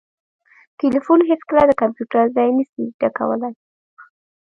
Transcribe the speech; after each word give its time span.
ټلیفون 0.79 1.19
هیڅکله 1.29 1.61
د 1.67 1.71
کمپیوټر 1.81 2.23
ځای 2.35 2.49
نسي 2.57 2.83
ډکولای 2.99 3.53